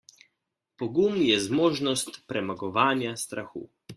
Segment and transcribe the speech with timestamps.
[0.83, 3.65] Pogum je zmožnost premagovanja strahu.